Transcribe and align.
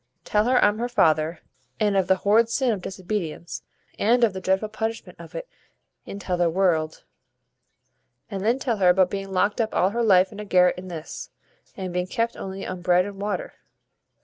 Tell 0.25 0.45
her 0.45 0.57
I'm 0.65 0.79
her 0.79 0.89
father; 0.89 1.41
and 1.79 1.95
of 1.95 2.07
the 2.07 2.15
horrid 2.15 2.49
sin 2.49 2.71
of 2.71 2.81
disobedience, 2.81 3.61
and 3.99 4.23
of 4.23 4.33
the 4.33 4.41
dreadful 4.41 4.69
punishment 4.69 5.19
of 5.19 5.35
it 5.35 5.47
in 6.07 6.17
t'other 6.17 6.49
world, 6.49 7.03
and 8.27 8.43
then 8.43 8.57
tell 8.57 8.77
her 8.77 8.89
about 8.89 9.11
being 9.11 9.31
locked 9.31 9.61
up 9.61 9.75
all 9.75 9.91
her 9.91 10.01
life 10.01 10.31
in 10.31 10.39
a 10.39 10.43
garret 10.43 10.79
in 10.79 10.87
this, 10.87 11.29
and 11.77 11.93
being 11.93 12.07
kept 12.07 12.35
only 12.35 12.65
on 12.65 12.81
bread 12.81 13.05
and 13.05 13.21
water." 13.21 13.53